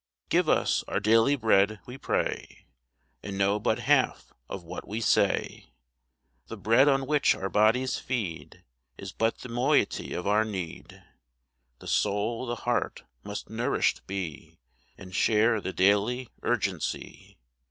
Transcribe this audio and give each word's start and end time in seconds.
IVE 0.33 0.49
us 0.49 0.83
our 0.87 0.99
daily 0.99 1.35
bread," 1.35 1.79
we 1.85 1.95
pray, 1.95 2.65
And 3.21 3.37
know 3.37 3.59
but 3.59 3.77
half 3.77 4.33
of 4.49 4.63
what 4.63 4.87
we 4.87 4.99
say. 4.99 5.73
The 6.47 6.57
bread 6.57 6.87
on 6.87 7.05
which 7.05 7.35
our 7.35 7.49
bodies 7.49 7.99
feed 7.99 8.63
Is 8.97 9.11
but 9.11 9.37
the 9.41 9.49
moiety 9.49 10.13
of 10.15 10.25
our 10.25 10.43
need. 10.43 11.03
The 11.77 11.87
soul, 11.87 12.47
the 12.47 12.55
heart, 12.65 13.03
must 13.23 13.51
nourished 13.51 14.07
be, 14.07 14.57
And 14.97 15.13
share 15.13 15.61
the 15.61 15.71
daily 15.71 16.29
urgency. 16.41 17.37